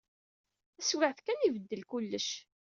Taswiɛt 0.77 1.19
kan, 1.25 1.39
ibeddel 1.47 1.81
kullec. 1.89 2.29